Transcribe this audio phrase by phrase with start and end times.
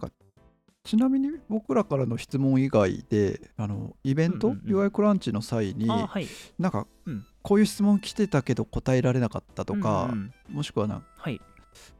[0.00, 0.14] なんか
[0.84, 4.86] ちなみに僕らからの質問以外であのイベント、うんうんうん。
[4.86, 6.26] UI クランチの際にあはい。
[6.58, 7.26] なんか、うん。
[7.42, 11.40] こういう質問来てたけど答えられなかったとか、うんうんもしくはなはい。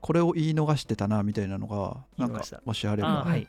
[0.00, 3.46] これを言い逃してたなみたいなのがなんかもしあればあはい。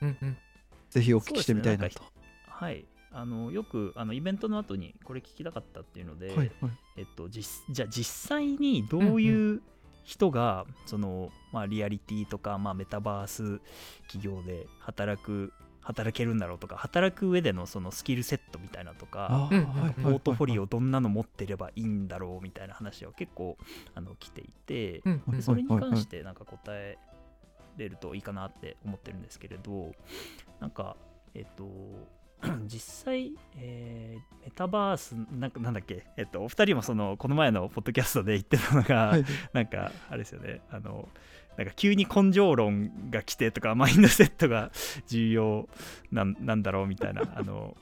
[0.90, 2.02] ぜひお聞きしてみたいなと。
[2.48, 2.86] はい。
[3.12, 6.52] あのよくあのイベントの後にこれ聞きたかったっていうので、はいはい。
[6.98, 9.62] えっと、実じゃあ実際にどういう
[10.04, 13.62] 人が、そのまあ、リアリティとか、まあ、メタバース
[14.08, 19.50] 企業で働く働けるんだろうとか働く上でのそのスキルセットみたいなとか
[20.04, 23.58] ポートフォリオオどんなの持ってればいいんだろうみたいな話を結構
[23.96, 25.02] あの来ていて、
[25.42, 26.98] それに関してなんか答え
[27.78, 29.92] れるといいかなって思ってるんですけれど
[30.60, 30.96] なんか
[31.34, 31.64] えっと
[32.68, 39.26] 実際、えーメタバースなんかなんだっけ、えっと、お二人もそのこの前のポッドキャストで言ってたのが、はい。
[39.54, 40.62] なんかあれですよね。
[40.72, 41.08] あの
[41.56, 44.72] なんか急に根性論が来てとかマインドセットが
[45.08, 45.68] 重要
[46.12, 47.76] なんなんだろうみたいなあの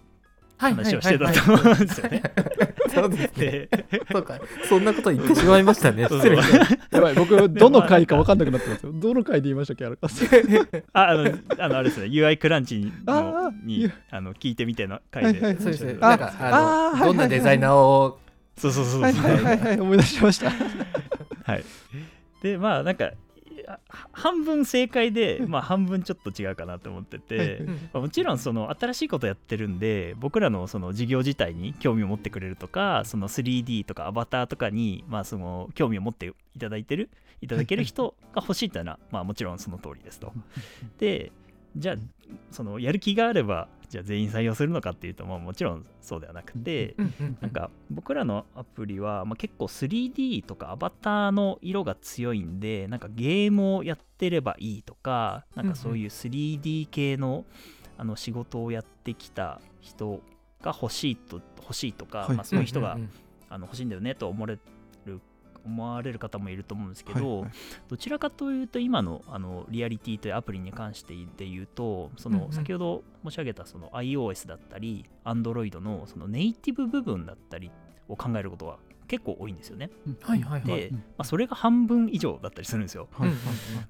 [0.57, 2.23] はい話をしてたと思うんですよね。
[2.89, 3.45] そうですね。
[3.51, 3.69] で
[4.11, 6.05] そうか、そんなこと言ってしまいましたね。
[6.09, 8.91] 失礼やばい僕どの回か分かんなくなってますよ。
[8.93, 9.97] どの回で言いましたっけあれ
[10.93, 11.23] ああの
[11.59, 15.39] あのあれですね UI クランチあのーにあの聞いてみての回で。
[15.59, 15.97] そうですね。
[16.01, 18.19] あなんか、あの、どんなデザイナーを、
[18.57, 20.51] そうそうそうそうはいはいはいはい思い出しました。
[21.43, 21.63] はい。
[22.41, 23.11] で、まあ、なんか、
[24.11, 27.61] 半分正解で、まあ、半分ちょっと違うかなと思ってて、
[27.93, 37.09] まあもちろん、その、新しいことやってるんで、僕らのその事業自体に興味を持ってくれるとか、その 3D とかアバターとかに、まあ、その、興味を持っていただいてる、
[37.41, 40.31] いただける人が欲しいっていうのは、まあ、もちろんその通りですと。
[40.99, 41.31] で、
[41.75, 41.95] じゃあ、
[42.51, 46.95] その、やる気があれば、じゃあ全員採用するのかっていうと、まあ、もちろんそうではなくて、
[47.41, 57.45] なんか僕らのアプリは、まあ、結構 3D とかアバターの色が強いんでなんかゲームをやってればいいとかなんかそういう 3D 系の
[57.97, 60.21] あの仕事をやってきた人
[60.61, 62.37] が欲しいと欲しいとか、はい。
[62.37, 62.97] まあ、そういう人が、
[63.49, 64.59] あの欲しいんだよねと思われる
[65.67, 67.51] 思われる方もいると思うんですけど、はいはい
[67.89, 77.71] どちらかというと今のあのリアリティというアプリに関してで言うとその先ほど申し上げたその iOS だったり Android のそのネイティブ部分だったり
[78.07, 78.77] を考えることは
[79.07, 79.89] 結構多いんですよね。
[80.21, 80.79] はいはいはい。
[80.79, 83.07] で、まあ、それが半分以上だったりするんですよ。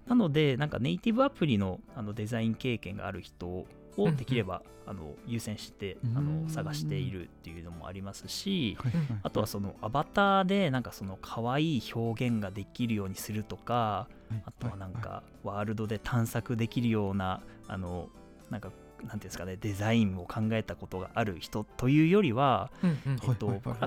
[0.08, 3.66] なのでなんかネイティブアプリのあのデザイン経験がある人
[3.98, 6.44] をできればあの優先してあうん。
[6.44, 8.78] の探しているっていうのもありますし、
[9.24, 14.08] あとはそのアバターでなんかその可愛い表現ができるようにするとか
[14.46, 18.10] あとはなんかワールドで探索できるようなあの
[18.50, 18.72] なんか
[19.04, 22.72] なんていうんですかねデザインを考えたことがある人というよりは、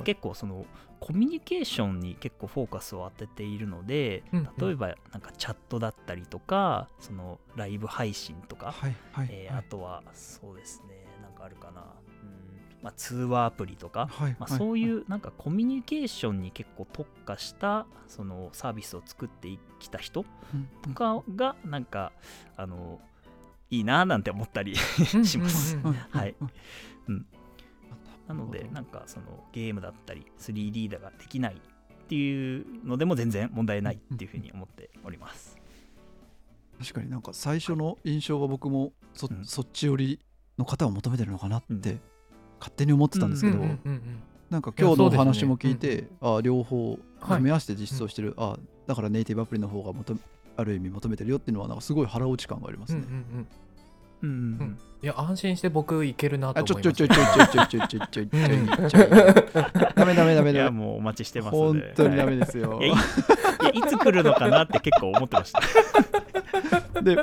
[0.04, 0.66] 結構その
[1.00, 4.22] コミュニケーションに結構フォーカスを当てているので
[4.59, 8.75] 例えばなんかチャットだったりとかそのライブ配信とか、
[9.28, 12.82] えーあとはそうですねなんかあるかな、うん。
[12.82, 19.48] まあ、通話アプリとか、はいまあ、そういうなんかコミュニケーションに結構特化したそのサービスを作って
[19.78, 20.25] きた人
[20.82, 22.12] とかがなんか
[22.56, 23.00] あの
[23.70, 24.75] いいななんて思ったり
[25.25, 25.76] します。
[25.76, 25.94] うんうんうん。
[26.10, 26.34] はい。
[27.08, 27.26] うん。
[28.28, 35.59] なのでなんかそのゲームだったり 3D だができないっていうのでも全然問題ないっていうふうに思っております。
[36.80, 39.44] 確かになんか最初の印象が僕もそ,、うん。
[39.44, 40.20] そっち寄り
[40.59, 42.00] の方を求めてるのかなってうん。
[42.59, 47.36] 勝手に思ってたんですけど、うんうんうんうんなんか今日のお話も聞いいやて、あ両方はい。
[47.36, 50.20] 組み合わせて実装してる、あだからネイティブアプリの方が求め
[50.56, 53.00] ある意味求めてるよっていうのはなんかすごい腹落ち感がありますね。
[53.00, 53.48] んうん
[54.22, 54.78] うん。
[55.02, 58.88] いや安心して僕いけるなとあちょ思いまちょちょちょちょちょちょちょちょちょちょうん。
[58.90, 58.98] ちょ
[59.94, 61.92] ダメダメダメいやダメもうお待ちしてますの本で。
[61.96, 62.80] 当にダメはいですよ
[63.72, 65.60] いつ来るのかなって結構思ってました。
[67.00, 67.16] で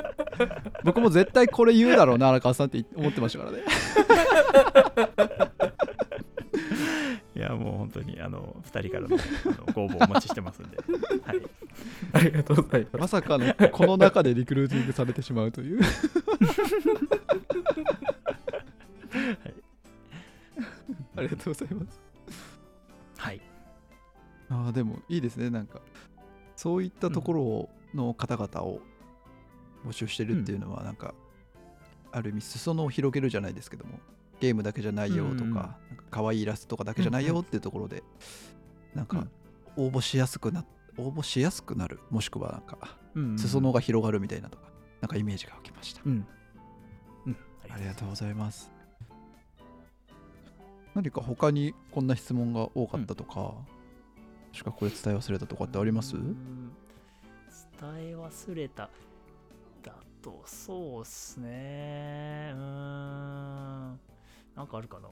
[0.82, 2.66] 僕も絶対これ言うだろうな荒川さん。
[2.66, 3.62] って思ってましたからね
[7.38, 10.76] いやもう本当にあの2人からのあのご応募お待ちしてますんで。
[11.22, 11.40] はい、
[12.12, 12.96] ありがとうございます。
[12.96, 15.80] まさかのこの中でリクルーティングされてしまうという。
[21.14, 22.00] ありがとうございます。
[23.18, 23.40] はい、
[24.48, 25.48] あーでもいいですね。
[25.48, 25.80] なんか
[26.56, 28.80] そういったところの方々を
[29.86, 31.14] 募集してるっていうのはなんか、
[32.10, 34.00] ある意味裾野を広げるじゃないですけども
[34.40, 35.78] ゲームだけじゃないよとか,、うんか
[36.10, 38.02] 可愛いイラストとかだけじゃないよっていうところで、
[38.94, 39.26] なんか
[39.76, 40.64] 応募しやすくな
[40.96, 43.38] 応募しやすくなるもしくはなんかうんうん。
[43.38, 44.64] 裾野が広がるみたいなとか
[45.00, 46.26] なんかイメージが湧きました、うん。
[47.26, 47.36] うん、
[47.70, 48.70] ありがとうございます。
[50.94, 53.64] 何か他にこんな質問が多かったとか、も
[54.52, 56.72] しくはこれ伝え忘れたとかってあります、うん。
[57.80, 58.90] 伝え忘れた
[59.82, 62.52] だとそうっすね。
[62.54, 62.60] うー
[63.92, 64.00] ん
[64.58, 65.08] なんかあるかな？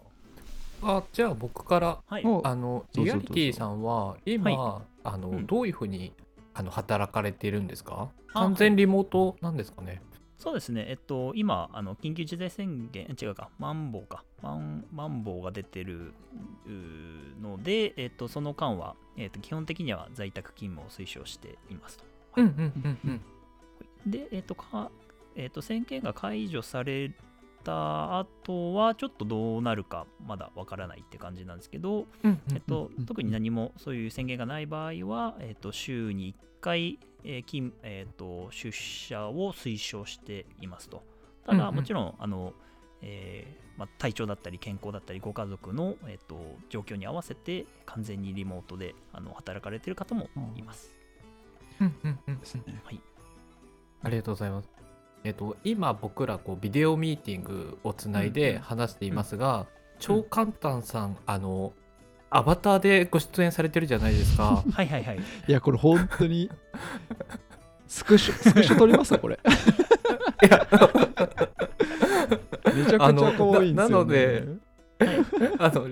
[0.83, 2.23] あじゃあ僕からはい。
[2.27, 2.43] お。
[2.45, 5.47] あのそうそうリアリティさんは今、はあのうん。
[5.47, 6.13] どういうふうに
[6.53, 8.11] あの働かれているんですか？
[8.35, 10.03] あ完全リモートなんですかね？
[10.37, 16.13] そうですね、えっと、今、あの緊急事態宣言、違うか、マンボウか、マンマンボウが出てる
[17.41, 22.05] ので、えっと、その間は、えっと、基本的には在宅勤務を推奨していますと。
[22.37, 23.21] うんうんうん
[24.05, 24.11] うん。
[24.11, 24.91] で、えっと、か
[25.37, 27.13] えっと、宣言が解除され
[27.67, 41.03] た後は、ちょっとどうなるか、まだわからないって感じなんですけど、うんえっとうん、特に何もそういう宣言がない場合は、えっと、週に1回、えー勤えっと出社を推奨していますと。
[41.45, 42.55] ただ、もちろんあの、
[43.03, 46.39] えーまあ、体調だったり健康だったりご家族の、えっと
[46.71, 50.95] 状況に合わせて完全にリモートであの働かれている方もいます。
[51.81, 52.63] うんうんうんですね。
[54.03, 54.76] ありがとうございます。
[55.27, 59.67] えっと、今僕らこうビデオミーティングをつないで話していますが、
[59.99, 61.73] 超簡単さん、あの、
[62.31, 64.63] アバターでご出演されてるじゃないですか。
[64.71, 65.19] はいはいはい。
[65.49, 66.49] いや、これ本当に、
[67.89, 69.37] スクショ、スクショ撮りますこれ。
[70.45, 70.65] いや、
[72.73, 73.75] めちゃくちゃ可愛いんですよ、ね。
[73.75, 74.45] ななので
[75.59, 75.89] あの、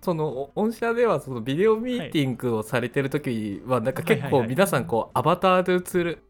[0.00, 6.22] その音社ではそのビデオミーティングをされてる時はなんか結構皆さんこうアバターで映る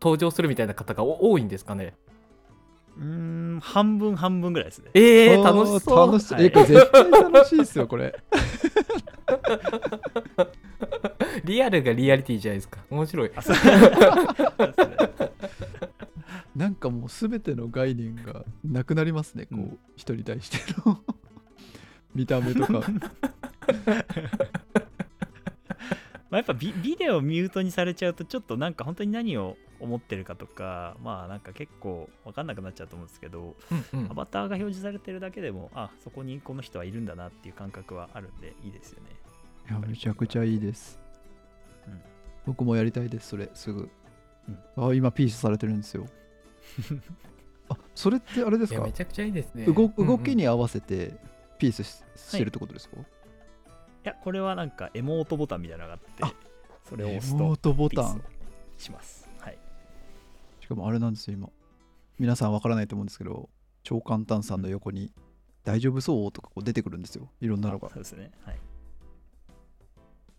[0.00, 1.94] 登場するみたいな方がお多いんですかね？
[2.96, 3.04] うー
[3.56, 4.90] ん、半分半分ぐらいですね。
[4.94, 6.38] えー、楽しそう楽しそう。
[6.38, 8.14] はいえ、絶対楽しいですよ、これ。
[11.44, 13.30] リアルがリアリティじゃないですか面白い
[16.54, 21.00] なんかもう全ての概念がなくなりますね、こうんう、人に対しての
[22.14, 22.80] 見た目とか。
[26.34, 33.54] まあやっぱビビデオミュートにされちゃうとちょっとなんか本当に何を思ってるかとかまあなんか結構分かんなくなっちゃうと思うんですけど
[33.92, 34.10] うんうん。
[34.10, 39.10] アバターが表示されてるだけでもあそこにこの人はいるんだなっていう感覚はあるんでいいですよね。
[39.70, 40.98] いや、めちゃくちゃいいです。
[41.86, 42.00] うん。
[42.46, 43.88] 僕もやりたいです、それ、すぐ。
[44.76, 46.06] あ、今、ピースされてるんですよ。
[47.70, 48.78] あ、それってあれですか？
[48.78, 49.66] いやめちゃくちゃいいですね。
[49.66, 51.14] 動動きにに合わせて
[51.58, 53.04] ピースししてるってことですか、い
[54.04, 56.32] やこれはなんかエモートボタンみたいなのがあってあ
[56.88, 58.22] それを押すエモーとトボタン。
[58.76, 59.28] します。
[59.38, 59.58] はい。
[60.60, 61.48] しかもあれなんですよ今。
[62.18, 63.48] 皆さんわからないと思うんですけど
[63.82, 65.12] 超簡単さんの横に
[65.64, 67.28] 「大丈夫そう?」とかこう出てくるんですよ。
[67.40, 67.88] いろんなのが。
[67.88, 68.30] そうですね。
[68.44, 68.58] はい。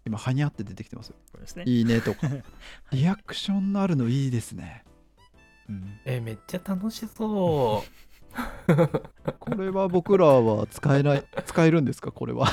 [0.05, 1.09] 今はにゃって出てきてます。
[1.09, 1.63] よこれですね。
[1.65, 2.27] いいねとか。
[2.27, 2.43] はい。
[2.93, 4.83] リアクションのあるのいいですね。
[5.67, 5.99] うん。
[6.05, 7.91] えめっちゃ楽しそう。
[9.39, 12.11] これは僕らは使えない使えるんですか？
[12.11, 12.47] これは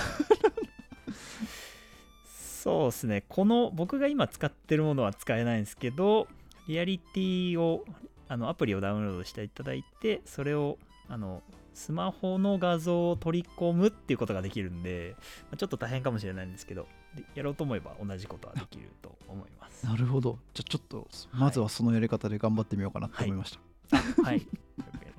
[2.62, 3.24] そうですね。
[3.28, 6.28] この僕が今使ってるものは使えないんですけど、
[6.68, 7.84] リアリティを、
[8.28, 10.78] あのアプリをダウンロードしていただいて、それを
[11.08, 11.42] あの
[11.74, 16.86] スマホの画像を取り込むっていうことができるんで、まあちょっと大変かもしれないんですけど、
[17.16, 19.84] でやろうと思えば同じことはできると思います。
[19.84, 23.58] なるほどじゃあちょっとまずはそのやり方で頑張ってみようかなって思いまし
[23.90, 24.38] た、はい。
[24.78, 25.12] 了解で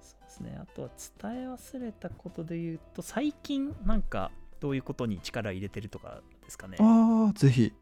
[0.00, 0.10] す。
[0.10, 0.58] そうですね。
[0.60, 0.88] あとは
[1.22, 6.76] 伝え忘れたことで言うと、最近なんかどういうことに力入れてるとかですかね。
[6.80, 7.72] ああぜひ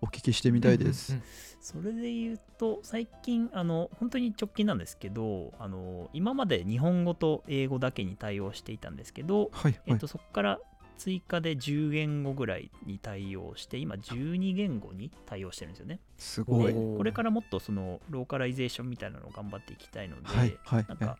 [0.00, 1.24] お聞きしてみたいです、うんうん
[1.62, 9.80] それで言うと最近あの本当に直近なんですけどあの今まで日本語と英語だけに対応していたんですけど、はいはい。
[9.86, 10.58] えっと、そこから
[10.98, 15.96] 追加で10言語ぐらいに対応して今12言語に対応してるんですよね。
[15.96, 16.74] ですごい。
[16.74, 21.16] これからもっとそのローカライゼーションみたいなのを頑張っていきたいので、はいはいなんか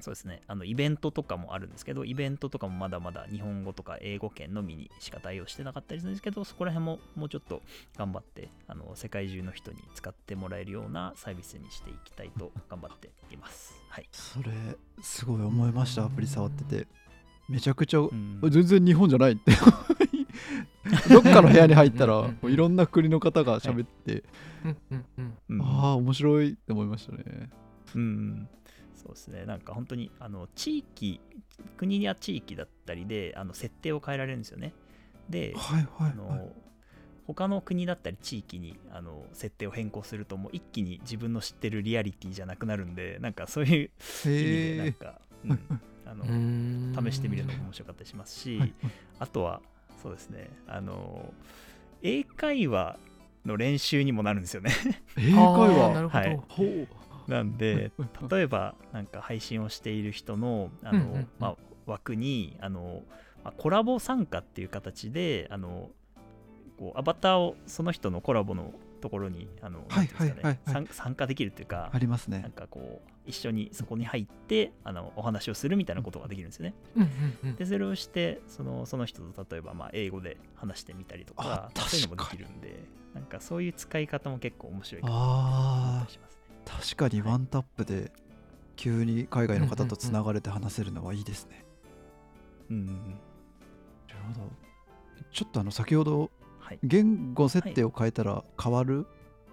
[0.00, 0.42] そうですね。
[0.46, 7.62] あのイベントとかもあるんですけどイベントとかもまだまだ日本語とか英語圏のみにしか対応してなかったりするんですけどそこら辺ももうちょっと
[7.96, 13.74] 頑張ってあの世界中の人に使ってもらえるようなサービスにしていきたいと頑張っています。
[13.88, 14.50] はい、それ
[15.00, 16.86] すごい思いましたアプリ触ってて。
[17.48, 18.40] めちゃくちゃうん。
[18.50, 19.52] 全然日本じゃないって。
[21.10, 24.24] どっかの部屋に入ったらいろんな国の方が喋って、
[24.64, 25.34] うんうんうん。
[25.50, 25.62] うん。
[25.62, 27.50] ああ面白いって思いましたね。
[27.94, 28.48] うん、
[29.06, 31.20] そうですね、なんか本当にあの地域、
[31.76, 34.72] 国や地域だったりであの設定を変えられるんですよね。
[35.30, 36.50] で、はいはいあの
[37.26, 48.74] 他の国だったり地域にあの設定を変更するともう一気に自分の知ってるリアリティじゃなくなるんでなんかそういう意味でなんへか、うんあの試してみるのも面白かったりしますし、え、はい。
[49.18, 49.60] あとは
[50.00, 50.50] そうですね。
[50.68, 51.34] あの
[52.00, 52.96] 英会話
[53.44, 54.70] の練習にもなるんですよね。
[55.16, 56.00] 英会話。
[56.02, 56.40] るほど、はい。
[56.48, 56.86] ほう
[57.32, 58.28] なんでうん。
[58.28, 61.28] 例えばなんか配信をしている人のあの、うんうんうん。
[61.38, 61.56] まあ、
[61.86, 63.02] 枠にあの、
[63.44, 65.90] まあコラボ参加っていう形であの
[66.78, 69.86] こうアバターをその人のコラボのとところにあの、
[70.66, 72.40] 参参加できるっていうかありますね。
[72.40, 76.74] なんかこう一緒にそこに入ってあのお話をするみたいなことができるんですよね。
[76.96, 77.08] うんうん
[77.44, 77.56] うん。
[77.56, 86.40] でそれをしてそのその人と例えばまあ英語で話してみたりとかあそういうのもできるんでなんかそういう使い方も結構面白いかなと思あったりしますね。
[86.66, 88.12] あ確かにワンタップで
[88.76, 91.64] 急に海外の方とつながれて話せるのはいいですね、
[92.70, 94.50] うんなるほど。
[95.32, 96.78] ちょっとあの先ほどはい。
[96.82, 99.06] 言語設定を変えたら変わる？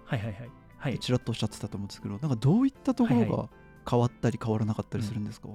[0.04, 0.18] はい。
[0.18, 0.28] はい。
[0.28, 0.50] はい。
[0.78, 0.92] はい。
[0.92, 3.30] ってちらっとおっしゃってたと思うんですけど、なんかどういったところはい。
[3.30, 3.48] が
[3.88, 5.48] 変わったり変わらなかったりするんですか、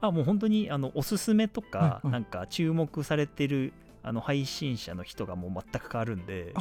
[0.00, 3.72] あもう本当にあのおすすめとか、はいはいなんか注目されてる
[4.06, 6.54] あの配信者の人がもう全く変わるんで、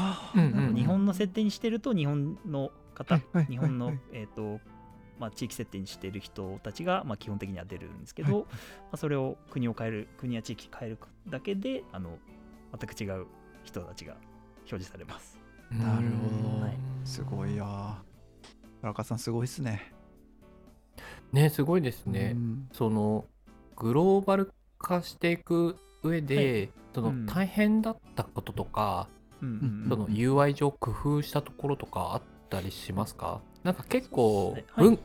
[0.74, 4.00] 日本の設定にしてると日本の方、日本の、はい。
[4.14, 4.60] えーと
[5.20, 8.44] まあ、地域設定にしている人たちが、まあ、基本的には出るんですけど、はい。
[8.46, 8.50] ま
[8.94, 10.98] あ、それを国を変える国や地域変える
[11.30, 12.18] だけであの
[12.80, 13.28] 全く違う
[13.64, 14.16] 人たちが
[14.62, 15.38] 表示されます。
[15.70, 16.78] なるほど、はい。
[17.04, 18.02] すごいや。
[18.82, 19.94] 荒川さんすごいっすね。
[21.32, 22.70] ねすごいですね、うん。
[22.74, 23.26] その
[23.76, 27.26] グローバル化していく上で、はいそのうん。
[27.26, 29.08] 大変だったこととか、
[29.42, 33.42] うんその UI 上工夫したところとかあったりしますか？
[33.64, 34.58] なんか結構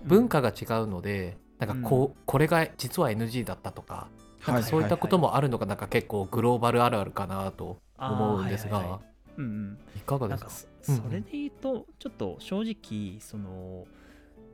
[0.04, 4.08] 文,、化が違うのでなんかこう、これが実は NG だったとか
[4.46, 9.00] なんかそういったこともあるのがなんか結構グローバルあるあるかなと思うんですが、
[9.36, 9.78] うんうん。
[9.96, 10.50] いかがですか？
[10.82, 13.84] それで言うとちょっと正直その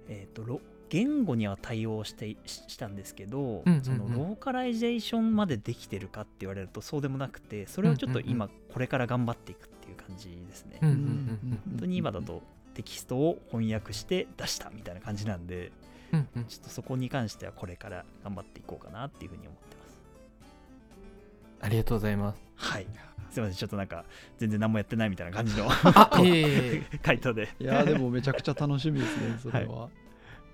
[0.09, 3.85] えっ、とろ言語には対応してししたんですけど、うんうんうん。
[3.85, 12.43] そのローカライゼーションまでできてるかって言われるとそうでもなくてそれをちょっと今これから頑張っていくっていう感じですね、うんうん本当に今だと
[12.75, 15.73] テキストを翻訳して出したみたいな感じなんで
[16.13, 16.45] うんうん。
[16.45, 20.03] ちょっとそこに関してはこれから頑張っていこうかなっていうふうに思ってます。
[21.63, 22.41] ありがとうございます。
[22.55, 22.87] はい。
[23.31, 23.57] すいません。
[23.57, 24.05] ちょっとなんか
[24.39, 25.69] 全然何もやってないみたいな感じの
[27.03, 27.49] 回答で。
[27.59, 29.89] いやーでもめちゃくちゃ楽しみですねそれは、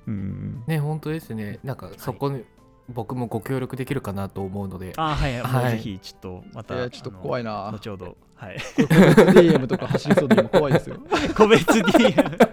[0.07, 1.59] うんね本当ですね。
[1.63, 2.45] なんかそこに
[2.89, 5.73] 僕もご協力できるかなと思うので、あはい、はい。
[5.73, 8.17] ぜひちょっとまたいやちょっと怖いいな後ほど。
[8.35, 8.57] はい。
[8.57, 10.97] DM とか走りそうで今怖いですよ。
[11.37, 12.53] 個別 DM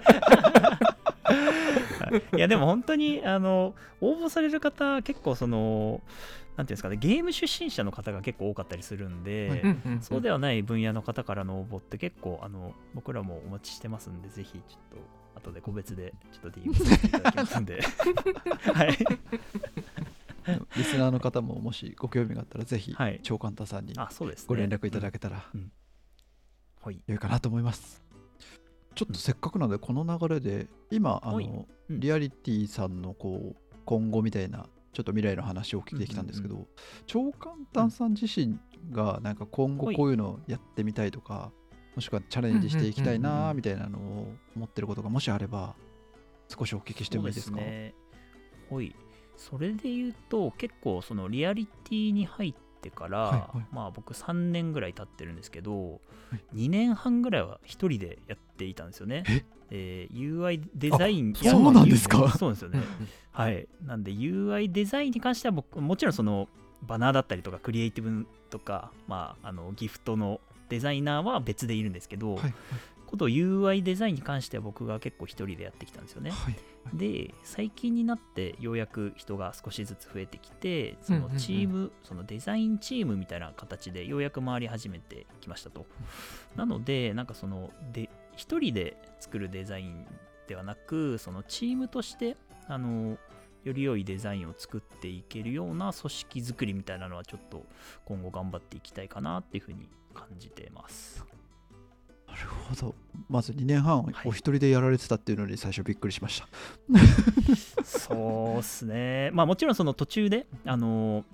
[2.36, 6.02] いやでも本当にあの応募される方結構その
[6.58, 9.62] なんていうんですかねゲーム出身者の方が結構多かったりするんで、はい。
[9.62, 10.02] うんうんうん。
[10.02, 17.82] そうではない分野の方からの応募って結構あの僕らもお待ちしてますんでぜひちょっと後で個別でちょっと DM させていただきますんで。
[18.74, 18.98] はい。
[20.78, 23.20] リスナーの方ももしご興味があったらぜひはい。
[23.24, 24.46] 長官太さんにあそうですね。
[24.48, 25.46] ご連絡いただけけたら
[26.82, 27.02] はい。
[27.08, 28.04] 良いかなと思います。
[28.96, 31.48] ちょっとせっかくなのでこの流れで今あはい。
[31.48, 32.00] のうん。
[32.00, 36.68] リアリティさんのこう今後みたいなちょっと未来の話をお聞きできたんですけど
[37.06, 38.60] 長官太さん自身
[38.92, 39.96] がなんか今後はい。
[39.96, 41.52] こういうのをやってみたいとか
[42.00, 45.76] もしくはチャレンジしていきたいなみたいなのを思ってることがもしあれば
[46.48, 47.94] 少しお聞きしてもいいですかね。
[48.72, 48.96] はい。
[49.36, 56.00] それで言うと、結構そのリアリティに入ってから、はいはいまあ僕3年ぐらい経ってるんですけど、
[56.32, 59.26] はい2年半ぐらいは一人でやっていたんですよね。
[59.28, 59.44] え？
[59.72, 62.30] えー UI デザインあそうなんですか？
[62.30, 62.80] そうですよね。
[63.34, 63.68] はい。
[63.86, 66.48] なんで UI デザインに関しては僕、もちろんその
[66.82, 70.40] バナーだったりとかクリエイティブとか、まあ、あのギフトの
[70.70, 72.54] デザイナーは別でいるんですけど、はい
[73.10, 76.30] こと UI デザインに関しては僕が結構一人でやってきたんですよね。
[76.30, 76.56] はい
[76.94, 81.34] で最近になってようやく人が少しずつ増えてきてそうんうんうん。
[81.34, 85.86] のチーム、そのデザインチームみたいな形でようやく回り始めてきましたと。
[86.56, 90.06] なのでなんかそので一人で作るデザイン
[90.48, 93.18] ではなくそのチームとしてあの
[93.64, 97.66] より良いデザインを作っていけるような組織づくりみたいなのはちょっと
[98.06, 101.26] 今後頑張っていきたいかなっていうふうに感じてます。
[102.28, 102.96] なるほど。
[103.28, 104.14] まず2年半はい。
[104.26, 106.48] お一人でやられてたっていうのに最初びっくりしました。
[107.84, 109.32] そうっすね。
[109.34, 111.26] まあもちろんその途中で、あの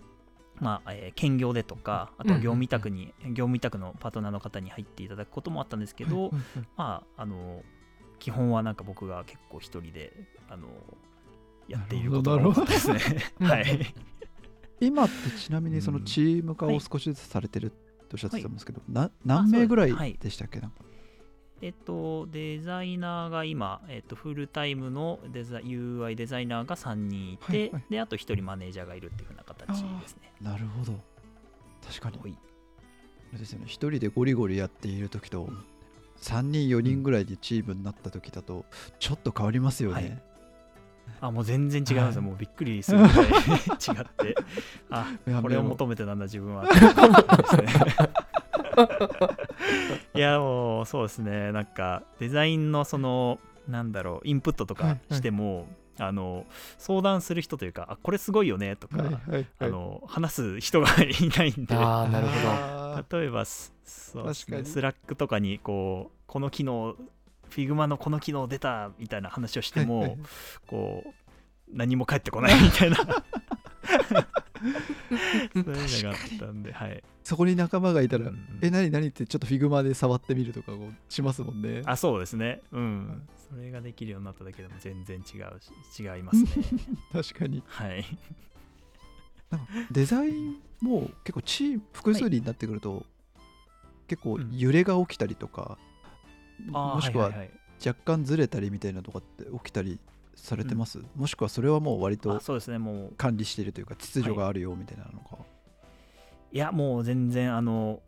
[0.60, 6.32] まあ、えー兼業でとか、あとは業務委託に、業務委託のパートナーの方に入っていただくこともあったんですけど、はい。
[6.32, 6.42] はい
[6.78, 7.64] まあ、あの
[8.20, 10.14] 基本はなんか僕が結構一人で、
[10.50, 10.70] あの
[11.68, 13.00] やっていることが多かったですね。
[13.46, 13.94] はい。
[14.80, 16.06] 今ってちなみにそのうん。
[16.06, 17.85] チーム化を少しずつされてるって
[18.16, 20.60] おっしゃってたんですけど、な何名ぐらいでしたっけ？
[20.60, 20.72] な、
[21.62, 27.84] えっと、デザイナーが今、えっと、フルタイムのデザ UI デザイナーが3人いて、はいはい。
[27.90, 29.68] で、あと1人マネージャーがいるっていう風な形
[30.02, 30.32] ですね。
[30.42, 30.94] なるほど。
[31.88, 32.18] 確かに。
[32.18, 32.38] はい。
[33.38, 33.66] ですよね。
[33.68, 35.50] 一人でゴリゴリやっている時と
[36.22, 38.66] 3人4人ぐらいでチームになった時だと
[39.00, 40.24] ちょっと変わりますよね、はい
[41.22, 42.22] あ、もう全然違いますよ。
[42.22, 42.30] はい。
[42.30, 43.28] もうびっくりするぐらい 違っ
[44.18, 44.36] て。
[44.90, 45.08] あ
[45.42, 46.66] これを求めてたんだ、自分は。
[50.14, 51.52] いやもうそうですね。
[51.52, 56.46] なんかデザインのそのなんだろうインプットとかしても、あの
[56.78, 59.48] 相談する人というかあこれすごいよねとか、はいはいはい。
[59.60, 61.76] あの話す人がいないんで。
[61.76, 62.34] ああなるほ
[63.10, 63.20] ど。
[63.20, 66.96] 例えばスそうねスラックとかにこうこの機能
[67.56, 70.20] Figma のこの機能出たみたいな話をしても、はいはい
[70.68, 71.10] こう
[71.74, 72.98] 何も返ってこないみたいな。
[73.02, 73.08] そう
[75.58, 77.04] いうのがあったんではい。
[77.24, 81.82] そこに仲間がいたら、うんえ何何ってちょっと Figma で触ってみるとかをしますもんね。
[81.86, 82.62] あそうですね。
[82.72, 83.28] うん。
[83.50, 85.24] それができるようになっただけでも全然違う
[85.62, 86.50] し違いますね。
[87.14, 87.64] 確かに。
[87.68, 88.06] はい。
[89.92, 93.06] デザインも結構チーム複数人になってくると、
[94.08, 95.78] 結構揺れが起きたりとか、
[96.68, 97.34] もしくはいい。
[97.34, 100.00] い若干ずれたりみたいなとかって起きたり
[100.36, 103.14] されてます、もしくはそれはもう割とあそうですねもう。
[103.18, 105.38] 管理しているというか秩序があるよみたいなのか、
[106.52, 106.58] い。
[106.58, 108.02] やもう全然あの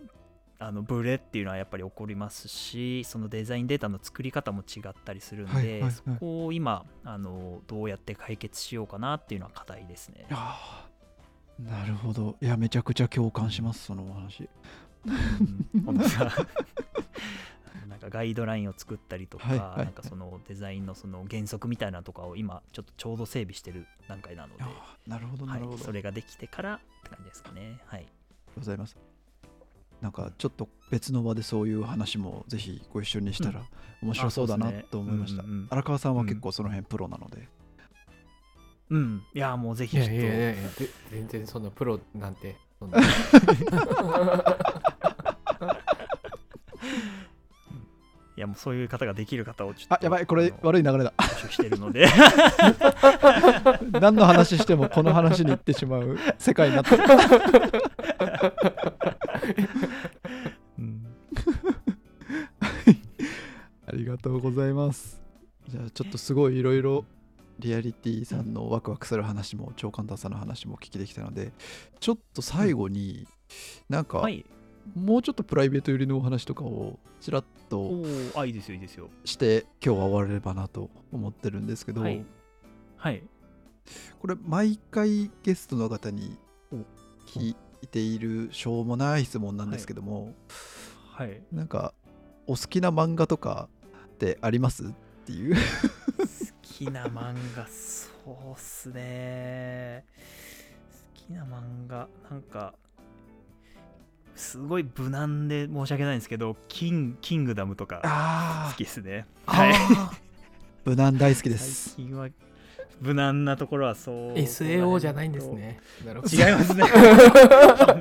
[0.60, 5.92] あのブレっていうのはやっぱり起こりますしそのデザインデータの作り方も違ったりするんで、はいはいはい。
[5.92, 10.26] そこを今あのどうやって解決しようかなっていうのは課題ですね。
[10.30, 10.32] い。
[10.32, 12.36] やーなるほど。
[12.42, 14.50] いやめちゃくちゃ共感しますそのお話
[18.12, 19.78] かガイドラインを作ったりとか、はいはい。
[19.80, 24.64] なんかそのデザインのその原則みたいなのとかを今ちょっとちょうど整備してる段階なので、
[25.06, 27.80] なるほどなるほど、はい、それができてからって感じですかね。
[27.86, 28.06] はい。
[28.56, 28.98] ございます。
[30.02, 33.64] なんかちょっと別の場でそういう話もぜひご一緒にしたら
[34.02, 35.68] 面白そうだなと思いました、うんうんうん。
[35.72, 37.48] 荒川さんは結構その辺プロなので、
[38.90, 39.24] うん。
[39.34, 40.14] いや、もうぜいひちょっと。
[40.14, 43.00] やいやいやいやで全然そのプロなんてそんな
[48.38, 51.12] いやもうそういう方ができる方をちょっとあやばいこれ悪い流れだ。
[51.18, 52.08] 募集してるので。
[54.00, 56.96] 何の話してもこの話に行ってしまう世界になって。
[56.98, 57.04] る
[60.78, 61.04] うん。
[63.88, 65.20] ありがとうございます。
[65.68, 67.06] じゃあちょっとすごいいろいろ
[67.58, 71.54] リアリティさんのワクワクする話も超簡単さの話もお聞きできたので
[72.00, 73.28] ちょっと最後に
[73.90, 74.46] なんかはい
[74.96, 79.10] もうちょっとプライベート寄りのお話とかをちらっおとーあいいですよいいですよ。
[79.26, 82.24] して今日は終われればなと思ってるんですけど、はい。
[82.96, 83.24] はい。
[84.20, 86.38] これ毎回ゲストの方に
[87.28, 90.34] 聞いているしょうもない質問なんですけども、
[91.12, 91.42] はい。
[91.52, 91.94] なんか
[92.46, 93.70] お好きな漫画とか
[94.06, 94.88] ってありますっ
[95.26, 95.56] ていう？
[95.56, 95.62] 好
[96.62, 100.06] きな漫画そうっすね。
[101.16, 102.74] 好きな漫画なんか
[104.38, 109.26] すごい無難で申し訳ないんですけどキンキングダムとかあ好きですね。
[109.46, 109.74] あはい。
[110.86, 111.90] 無難大好きです。
[111.96, 112.30] 最近は
[113.02, 115.80] 無難なところはそう SAO じゃないんですね。
[116.06, 116.10] 違い
[116.54, 116.84] ますね。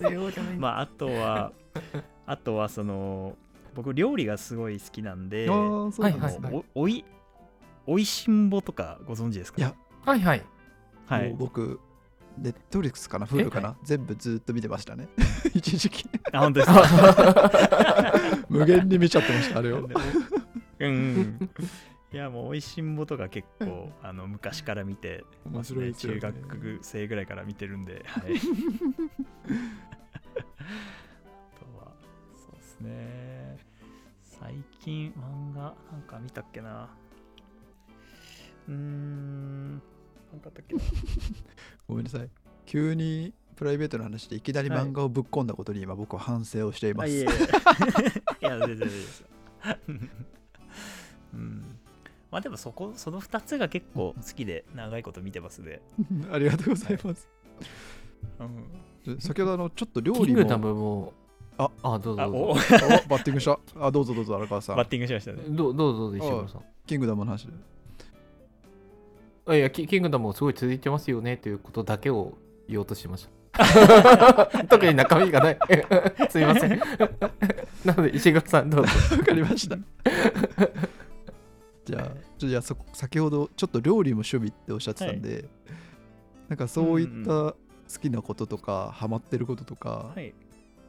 [0.00, 1.52] SAO じゃないまああとは
[2.26, 3.36] あとはその
[3.74, 7.04] 僕料理がすごい好きなんであーそうなんですね、はいはいおおい
[7.86, 9.58] おいしんぼとかご存知ですか？
[9.58, 9.74] いや。
[10.04, 10.42] はいはい。
[11.06, 11.28] はい。
[11.30, 11.80] もう僕
[12.38, 13.26] ネットフリックスかな？
[13.26, 15.08] フルかな、全部ずっと見てましたね。
[15.54, 16.08] 一時期。
[16.32, 18.12] あ本当ですか？
[18.48, 19.78] 無限に見ちゃってましたあれを。
[20.80, 20.88] うん。
[20.88, 21.50] うん。
[22.12, 28.34] いやもうおいしんぼとか結構あの昔から見て面白い中学生ぐらいから見てるんではい。
[28.36, 28.38] あ
[31.58, 31.92] とは
[32.36, 33.56] そうですね。
[34.24, 36.90] 最近漫画なんか見たっけな？
[38.68, 39.80] うーんなん
[40.40, 40.80] かあったっけな？
[41.88, 42.28] ごめんなさい。
[42.66, 47.26] 急にプライベートの話でいきなり漫画をぶっ込んだことに今僕は反省をしています、あいえいえ。
[48.46, 49.24] いや全然です。
[51.34, 51.78] うん。
[52.30, 55.82] まあでもそこその2つが結構好きで長いこと見てますね、
[56.32, 57.28] ありがとうございます。
[59.04, 61.12] うん、先ほどあのちょっと料キン理もグダムも
[61.58, 61.70] あ。
[61.82, 62.38] あどうぞどうぞ。
[62.38, 62.54] お。
[63.08, 63.58] バッティングした。
[63.80, 64.76] あどうぞどうぞ荒川さん。
[64.76, 65.42] バッティングしましたね。
[65.48, 66.62] どうどうぞどうぞ石黒さん。
[66.86, 67.52] キングダムの話で
[69.46, 73.30] あいやキキングダムもすごい続いてますよねということだけを言おうとしました。
[74.68, 75.58] 特に中身がない。
[76.30, 76.78] すいません。
[77.84, 79.16] なので石黒さんどうぞ。
[79.16, 79.76] わかりました。
[81.84, 85.48] じゃあじゃあそ先ほどちょっと料理も趣味っておっしゃってたんで、
[86.48, 87.56] なんかそういった好
[88.00, 90.34] きなこととか、ハマってることとか、はい。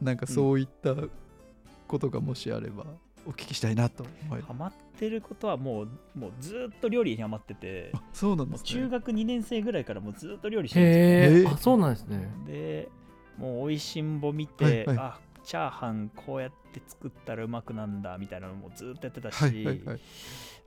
[0.02, 0.96] なんかそういった
[1.88, 2.86] ことがもしあれば
[3.26, 8.66] お聞きしたいなと思いハマってることはもうもうずっと料理にハマっててあそうなんですね。
[8.66, 10.80] 中学2年生ぐらいからもうずっと料理して。
[10.80, 12.30] るんですよあそうなんですね。
[12.46, 12.90] で
[13.38, 14.98] もうおいしんぼ見て、はいはい。
[14.98, 20.00] あチャーハンこうやって作ったらうまくなんだみたいなのもずっとやってたし、はいはいはい。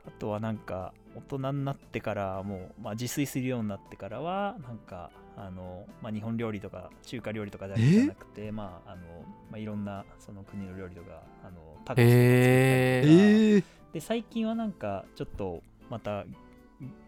[0.07, 9.03] あとはなんか大人になってからもう、まあ、自炊するようになってからはなんかあの、まあ、日本料理とか中華料理とかだけじゃなくて、まああの
[9.51, 12.05] まあ、いろんなその国の料理とかあのタコスとか。
[12.05, 16.25] えー、で最近はなんかちょっとまた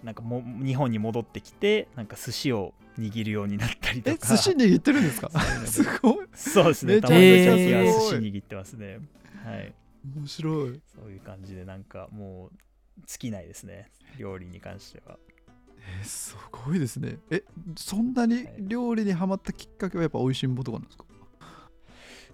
[0.03, 5.31] なんかも日本に戻ってきてなんか寿司を握るようになったりとえか寿司握ってるんですか？
[5.67, 6.27] すごい。
[6.35, 7.01] そうですね。
[7.01, 8.99] たまに最寿司握ってますね。
[9.45, 9.75] はい。
[10.17, 10.81] 面白い。
[10.87, 12.59] そういう感じでなんかもう
[13.07, 13.91] 尽きないですね。
[14.19, 15.19] 料理に関しては
[15.99, 17.19] えーすごいですね。
[17.31, 17.43] え
[17.77, 21.05] そんなに料理にはまったきっかけはやっぱ美味しんぼとかなんですか？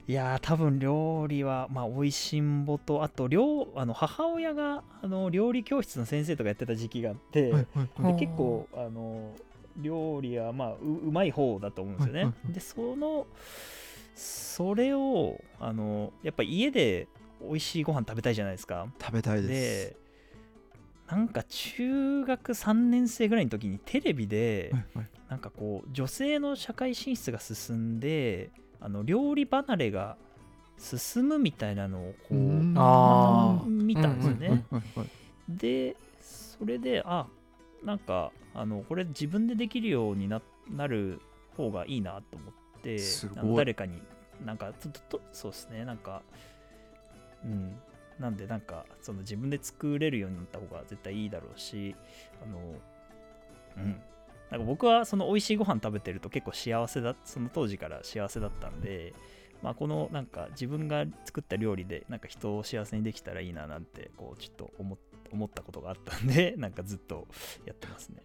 [0.07, 8.13] いやー多分料理はまあ美味しんぼとあと料あの母親があの料理教室の先生とかやってた時期があって、はいはいはい。
[8.15, 9.35] で結構あの
[9.79, 10.77] 料理はまあう
[11.09, 12.21] うまい方だと思うんですよね。
[12.21, 12.53] はいはいはい。
[12.55, 13.27] でその
[14.15, 17.09] それをあのやっぱ家で
[17.41, 18.87] 美味しいご飯食べたいじゃないですか。
[19.01, 19.49] 食べたいです。
[19.91, 19.97] で
[21.15, 25.07] なんか中学3年生ぐらいの時にテレビではいはい。
[25.29, 28.51] なんかこう女性の社会進出が進んで
[28.81, 30.17] あの料理離れが
[30.79, 34.65] 進むみたいなのをこう見たんですよね。
[35.49, 37.27] でそれであ
[37.83, 41.21] なんかあのこれ自分でできるようにななる
[41.57, 42.99] 方がいいなと思って
[43.57, 44.03] 誰かに
[44.45, 46.23] なんかちょっとそうですねなんか
[47.45, 47.77] うん
[48.19, 51.95] なんでなんかその自分で作れるようになった方が絶対いいだろうし
[52.43, 52.59] あの
[53.77, 54.01] うん。
[54.51, 59.15] なんか僕はその美味しいご飯食べてると結構幸せだその当時から幸せだったんで
[59.63, 64.99] まあ、このなんか自分が作った料理でなんか人を幸せにできたらいいななんてこうちょっと思っ
[65.33, 67.27] 思ったことがあったんで なんかずっと
[67.65, 68.23] やってますね。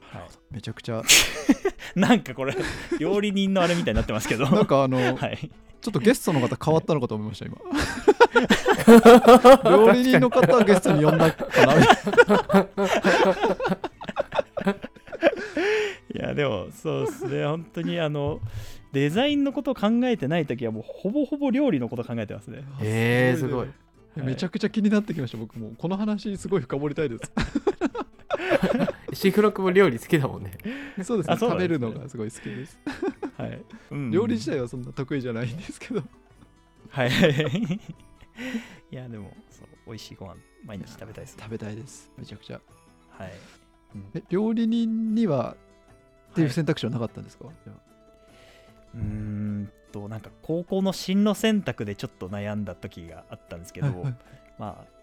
[0.00, 1.02] はい、めちゃくちゃ。
[1.94, 2.56] なんかこれ
[2.98, 4.50] 料理人のあれみたいになってますけど。
[4.50, 7.58] なんかあの、 はい、ちょっとゲストの方変わったのかと思いました今
[9.64, 12.68] 料理人の方はゲストに呼んだかなみたい
[16.14, 17.44] いやでもそうですね。
[17.44, 18.40] 本当にあの
[18.92, 22.58] デザインのことを考えてない時はもうほぼほぼ料理のこと考えてますね。
[22.58, 23.66] なえー、すごい。
[23.66, 23.72] ね
[24.16, 25.72] めちゃくちゃ気になってきました僕も。
[25.78, 27.32] この話すごい深掘りたいです。
[29.12, 30.52] 石黒君も料理好きだもんね。
[31.04, 31.34] そうですね。
[31.34, 32.78] あそうな食べるのがすごい好きです。
[33.36, 33.62] はい。
[33.92, 34.10] うん。
[34.10, 36.02] 料理自体はそんな得意じゃないんですけど。
[36.90, 37.10] はい。
[37.10, 37.26] は
[38.36, 38.52] いはい
[38.92, 41.42] いやでもそう美味しいご飯毎日食べたいですね。
[41.42, 42.10] 食べたいです。
[42.16, 42.60] めちゃくちゃ。
[43.10, 43.32] はい、
[43.94, 44.10] うん。
[44.14, 45.56] え料理人には
[46.32, 46.54] っていうはい。
[46.54, 47.72] 選択肢はなかったんですか、じゃ
[48.94, 54.14] うーんとなんか高校の進路選択でちょっと悩んだ時があったんですけど、あはいはい。
[54.58, 55.00] まあ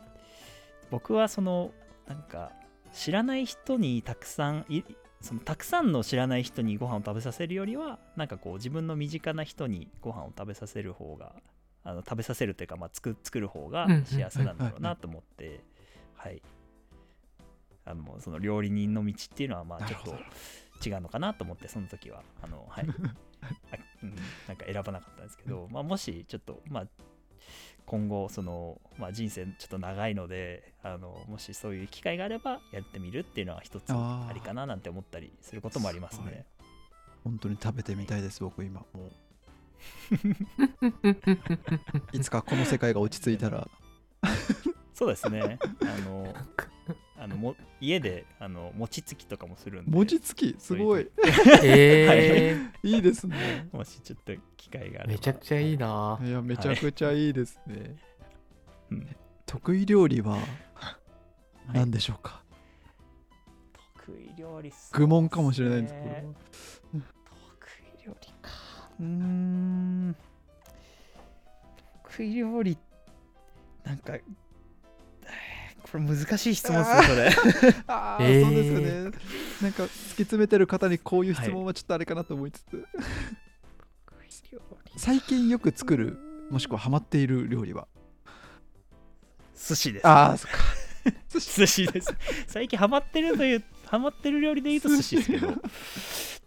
[0.91, 1.71] 僕はその
[2.07, 2.51] なんか
[2.93, 4.83] 知らない人にたくさんい
[5.21, 11.33] そのたくさんの知らない人にご飯を食べさせるよりはなんかこう自分の身近な人にご飯を食べさせる方が
[11.87, 15.61] あの食べさせるというか、まあ、作作る方が幸せなんだろうなと思って
[16.15, 16.41] はい。
[17.85, 22.23] あのその料理人の道っていうのはまあちょっと違うのかなと思ってその時は。
[22.41, 22.87] あのはい。
[24.47, 26.87] なんか選ばなかったんですけど、まあ、もしちょっと、まあ、
[27.85, 36.45] 今後その、まあ、人生ちょっと長いのであのもしそういう機会があればやってみるっていうのは一つありかななんて思ったりすることもありますね。
[37.23, 38.81] 本当に食べてみたいです僕今。
[38.93, 39.11] もう
[42.13, 43.67] いつかこの世界が落ち着いたら。
[44.93, 45.59] そうですね。
[45.81, 46.33] あの
[47.19, 49.91] あのも家であの餅つきとかもするんで。
[49.91, 50.55] 餅つき？
[50.59, 51.09] すごい。
[51.63, 52.97] えい。
[52.99, 53.67] いですね。
[53.71, 55.13] もしちょっと機会があー、れば。
[55.13, 56.19] めちゃくちゃいいな。
[56.23, 56.29] い。
[56.29, 57.95] やめちゃくちゃいいですね、
[58.91, 59.15] うん。
[59.45, 60.43] 得意料理ははい。
[61.73, 62.43] 何でしょうか、
[63.97, 66.35] 得意料理そう愚問かもしれないんですけど、
[68.99, 70.15] うーん。
[72.03, 72.77] 得意料理
[73.83, 77.73] なんかえーこれ難しい質問ですねそれ。
[77.87, 78.43] ああ、えー。
[78.43, 79.11] そうですよね。
[79.61, 79.91] なんか突き
[80.23, 82.85] 詰めてる方にこういう質問はちょっとあれかなと思いつつ、
[84.97, 86.17] 最近よく作る
[86.49, 87.87] もしくはハマっている料理は？
[89.55, 90.07] 寿司です。
[90.07, 90.57] ああそっか。
[91.39, 92.13] 寿司です。
[92.47, 95.53] 最近ハマってるというハマってる料理で言うと寿司ですけど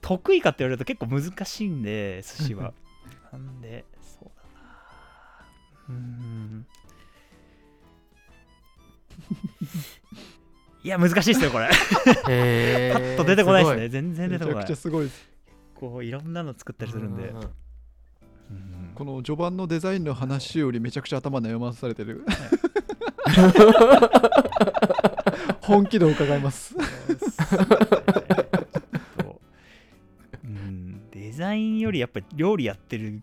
[0.01, 2.73] 得意かって言われると結構難しいんで寿司は。
[3.33, 4.77] なんでそうだな。
[5.89, 6.67] うーん。
[10.83, 11.69] いや難しいですよこれ。
[12.29, 14.57] えー、 パッと出てこないですごね全然出てこない。
[14.57, 15.31] めちゃくちゃすごいです。
[15.75, 17.33] こういろんなの作ったりするんで。
[18.95, 22.25] この序盤のデザインの話よりめちゃくちゃ頭悩まされてる
[25.61, 26.75] 本気度を伺います。
[29.21, 29.41] そ
[30.45, 33.23] うんデザインよりやっぱり料理やってる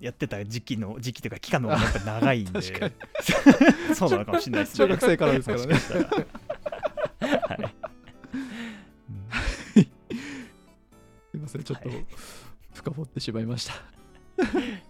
[0.00, 2.60] やってた時期の時期というか期間の方がやっぱ長いんで。
[3.94, 4.86] そうなのかもしれないですね。
[4.86, 5.74] 中学生からですからね。
[11.30, 12.06] すいませんちょっとはい。
[12.76, 13.72] 深掘ってしまいました、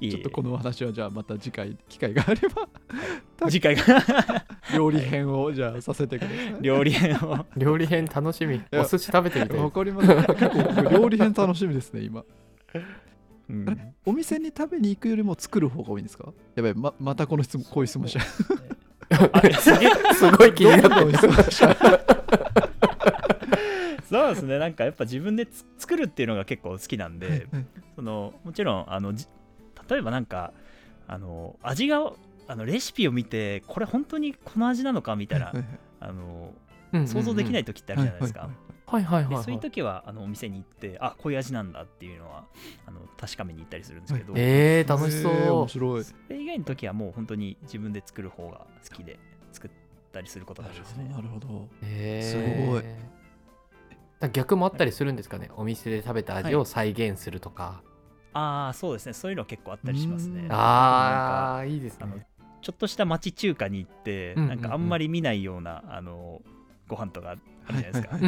[0.00, 2.68] ちょっとこのお話はじゃあまた次回機会があれば
[3.50, 3.82] 次回が
[4.74, 6.56] 料理編をじゃあさせてください。
[6.60, 7.44] 料理編を。
[7.56, 8.60] 料理編楽しみ。
[8.70, 10.08] やお寿司食べてみたいわかります。
[10.08, 12.24] 結構僕料理編楽しみですね今。
[13.48, 13.92] うん。
[14.04, 16.32] お店に食べに行くよりも作る方が多いんですか？
[16.54, 18.24] やばいままたこの質問こういう質問しちゃう。
[19.32, 19.70] あす
[20.14, 21.76] すごい気になってどんどん質問しちゃう
[24.08, 24.58] そうですね。
[24.58, 27.46] なんかやっぱ自分でつ作るっていうのが結構好きなんで、
[27.96, 29.26] そのもちろんあのじ
[29.88, 30.52] 例えばなんか
[31.08, 32.12] あの味が
[32.48, 35.66] あのレシピを見てこれ本当にこの味なのかみたいなはいはい
[36.00, 36.52] あの
[36.92, 37.08] うんうんうん。
[37.08, 38.40] 想像できない時ってあるじゃないですか、
[38.86, 39.34] はいはいはい。
[39.34, 42.44] はいそういう時はあのお店に行ってあこういう味なんだっていうのは
[42.86, 46.04] あの確かめに行ったりするんですけど、えー、楽しそへー面う白い。
[46.04, 49.18] それ以外の時はもう本当に自分で作る方が好きで
[49.52, 49.70] 作っ
[50.12, 51.68] たりすることがなるほ多いですねどなるほど。
[51.82, 52.66] えー。
[52.66, 52.82] すごい。
[54.20, 55.50] だ逆もあったりするんですかね？
[55.56, 57.82] お店で食べた味を再現するとか、
[58.32, 59.12] ああそうですね。
[59.12, 60.42] そういうの結構あったりしますね。
[60.44, 60.52] うん。
[60.52, 62.26] ああいいですあのね
[62.66, 64.60] ちょっとした町中華に行って、うんうんうん。
[64.60, 66.42] なんかあんまり見ないようなあの
[66.88, 68.18] ご飯とかあるじゃないですか、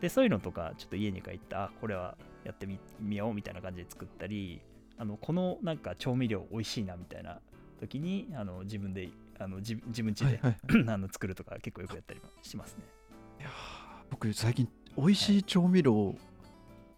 [0.00, 4.60] でそういうのとかちょっと家に帰ってあこれはやってみみようみたいな感じで作ったり
[4.98, 7.40] あのこのなんか調味料美味しいなみたいな
[7.80, 9.08] 時にあの自分で
[9.40, 12.84] あの自自分家で、はい あの作るとか結構よくやったりもしますね。
[13.40, 13.52] いやー
[14.10, 16.14] 僕最近美味しい調味料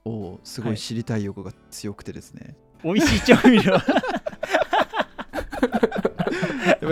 [0.05, 0.77] をすごい。
[0.77, 3.73] 知りたい欲が強くてですね、美味しい調味料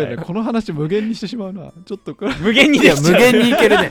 [0.00, 1.72] やばいね、この話無限にしてしまうな。
[1.84, 2.34] ちょっとこれ。
[2.34, 3.90] ち無限にできちゃう限にいけるね。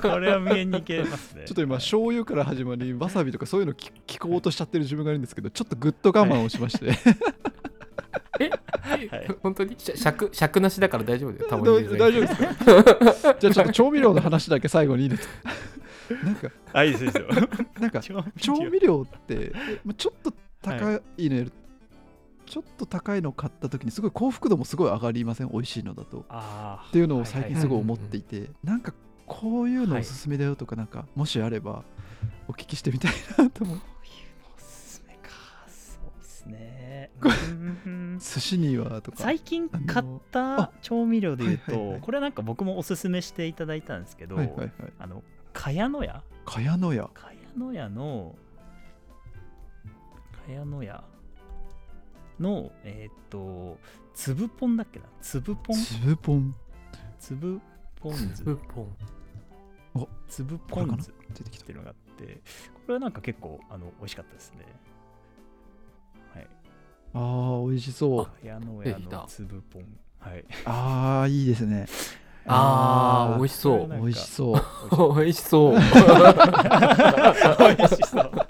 [0.00, 6.92] これは無限にいけますねょっと今醤油から始まりわさびとかそういうの聞聞こうとしちゃってる自分がいるんですけどちょっとぐっと我慢をしまして、は
[9.16, 9.28] い。
[9.42, 9.76] 本当に？
[9.78, 11.48] しゃ尺尺なしだから大丈夫だよ。
[11.48, 13.36] たまどうに大丈夫ですか？
[13.40, 15.34] じゃあちょっと調味料の話だけ最後に いいですか
[16.24, 17.28] なんかあいいですいいですよ。
[17.80, 18.70] なんか調調味料。
[18.70, 19.52] 味料って
[19.84, 20.32] まあちょっと
[20.62, 21.46] 高いの
[22.52, 25.48] ちょっと高いの買った時にすごい幸福度もすごい上がりません？
[25.48, 26.18] 美味しいのだと。
[26.18, 28.92] っていうのを最近はいすごい思っていて、なんか
[29.26, 31.82] こういうのおすすめだよとかなんかもしあれば
[32.48, 33.78] お聞きしてみたいなと思う。
[33.78, 35.30] こういうのおすすめか。
[35.66, 37.10] そうですね。
[37.86, 38.18] うん。
[38.18, 39.16] 寿司にはとか。
[39.16, 42.00] 最近買った調味料で言うと、はいはいはい。
[42.02, 44.72] これはなんか僕もおすすめしていただいたんですけど、はいはいはい。
[44.98, 45.22] あの
[45.54, 48.36] 茅野屋茅野屋茅野屋の
[50.46, 51.04] 茅野屋
[52.40, 53.78] のえーっと
[54.14, 55.06] 粒ポンだっけな？
[55.20, 55.76] 粒ポン？
[55.76, 56.54] 粒ポン。
[57.18, 57.60] 粒
[58.00, 58.42] ポン酢。
[58.44, 58.96] ウッポン。
[60.28, 61.64] 粒これかなポン酢っ出てきた。
[61.66, 62.30] ていうのがあってこ
[62.88, 64.64] れはなんか結構あの美味しかったですね。
[66.34, 66.46] はい。
[67.14, 68.26] あー美味しそう。
[68.42, 69.24] 茅野屋の出てきた。
[69.28, 69.84] 粒ポン。
[70.18, 70.44] はい。
[70.64, 71.86] あーいいですね。
[72.46, 73.86] あー美味しそう。
[73.88, 74.56] 美味しそう。
[75.14, 75.74] 美味しそう。
[75.78, 75.80] 美
[77.84, 78.30] 味しそう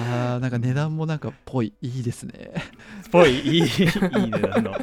[0.00, 2.52] あーなんか値段もなんかぽいいいですね。
[3.06, 3.86] っぽいいいいい値
[4.40, 4.72] 段の。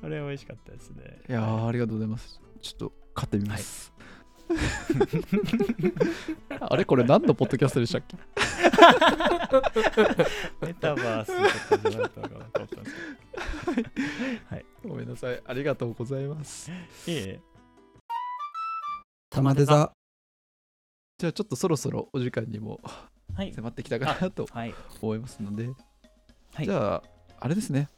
[0.00, 1.18] これ美味しかったですね。
[1.28, 2.40] いやーありがとうございます。
[2.62, 3.92] ちょっと買ってみます、
[6.60, 8.16] あれこれ何のポッドキャストでしたっけ？
[10.66, 12.96] メタバースとかじゃなかったのかなと思ったんです
[14.84, 15.42] ごめんなさい。
[15.44, 16.70] ありがとうございます。
[17.06, 17.40] えいえ。
[19.30, 19.92] 玉出座。
[21.18, 24.74] じゃあちょっとそろそろお時間にもはい迫ってきたかなとはい。
[25.00, 25.70] 思いますので、
[26.54, 26.64] はい。
[26.64, 27.02] じゃあ
[27.40, 27.88] あれですね。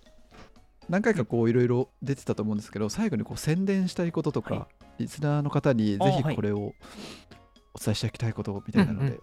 [0.88, 9.18] 何回かこういろいろ出てたと思うんですけど最後にこう宣伝したいこととか、はリスナーの方にぜひこれをお伝えしていきたいことみたいなので、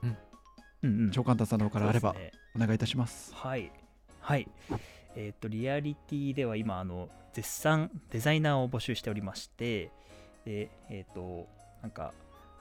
[1.11, 2.15] 長官太さんの方からあれば
[2.55, 3.33] お願いいたします。
[3.33, 3.71] はい。
[4.21, 4.47] はい。
[5.15, 9.91] えっ、と、リアリティでは今、あの、絶賛デザイナーを募集しておりまして、
[10.45, 11.47] で、えっ、と、
[11.81, 12.13] なんか、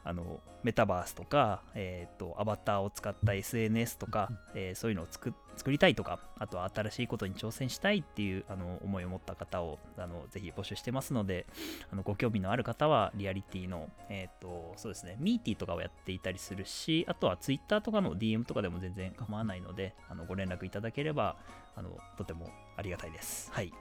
[0.04, 11.46] あの、メタバースとか、えっ、と、アバターを使った SNS とか、えーそういうのを作作りたいとか、あとは新しいことに挑戦したいっていうあの思いを持った方をあのぜひ募集してますので、
[11.92, 21.36] あのご興味のある方は、リアリティの、えっ、と、そうですね、ミーティーとかをやっていたりするし、あとは Twitter とかの DM とかでも全然構わないので、あのご連絡いただければ、
[21.76, 23.50] あのとてもありがたいです。
[23.52, 23.72] はい。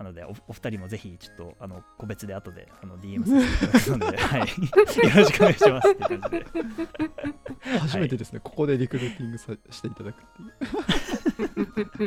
[0.00, 4.40] なのでお、お二人もぜひ、ちょっと、あの、個別で後で、あの、DM させていただくので、 はい。
[4.40, 4.46] よ
[5.14, 6.46] ろしくお願いしますって感じで。
[7.80, 10.40] 初めてですね、ここでリクルーティングさしていただくって
[12.02, 12.06] い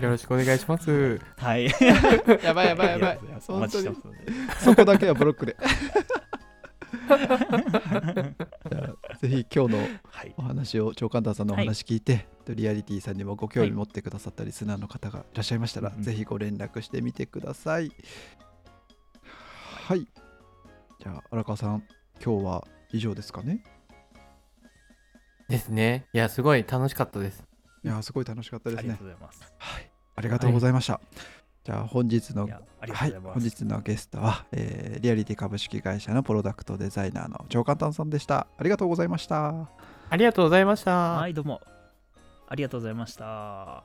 [0.00, 0.02] う。
[0.02, 1.66] よろしくお願いしますはい。
[2.42, 4.64] やばいやばいやばいお待ちして本当にますので。
[4.64, 5.56] そこだけはブロックで。
[7.08, 9.78] じゃあぜひ今日の
[10.10, 10.42] はいお。
[10.42, 17.92] 話を長官太さんのお話聞いて、リアリティさんにもご興味持ってくださったリスナーの方がいらっしゃいましたら、うんうんぜひご連絡してみてください。
[19.86, 20.06] はい。
[21.00, 21.84] じゃあ荒川さん、
[22.24, 23.64] 今日は以上ですかね？
[25.48, 26.06] ですね。
[26.12, 27.44] いや、すごい楽しかったです。
[27.84, 29.06] いやーすごい楽しかったですねありがとう。
[29.06, 29.52] ございます。
[29.58, 29.90] はい。
[30.14, 31.00] ありがとうございました。
[31.64, 33.12] じゃあ本日のはい。
[33.12, 38.46] 本日のゲストは、えーリアリティ株式会社のプロダクトデザイナーの長簡単さんでした。
[38.56, 39.68] ありがとうございました。
[40.10, 41.14] ありがとうございました。
[41.16, 41.60] はい、どうも。
[42.52, 43.82] ありがとうございました。